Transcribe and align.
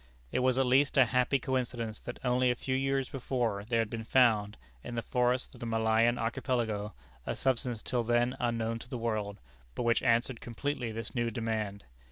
It 0.31 0.39
was 0.39 0.57
at 0.57 0.65
least 0.65 0.97
a 0.97 1.05
happy 1.05 1.37
coincidence 1.37 1.99
that 1.99 2.17
only 2.23 2.49
a 2.49 2.55
few 2.55 2.73
years 2.75 3.07
before 3.07 3.63
there 3.65 3.77
had 3.77 3.89
been 3.91 4.03
found, 4.03 4.57
in 4.83 4.95
the 4.95 5.03
forests 5.03 5.53
of 5.53 5.59
the 5.59 5.67
Malayan 5.67 6.17
archipelago, 6.17 6.95
a 7.27 7.35
substance 7.35 7.83
till 7.83 8.03
then 8.03 8.35
unknown 8.39 8.79
to 8.79 8.89
the 8.89 8.97
world, 8.97 9.37
but 9.75 9.83
which 9.83 10.01
answered 10.01 10.41
completely 10.41 10.91
this 10.91 11.13
new 11.13 11.29
demand. 11.29 11.83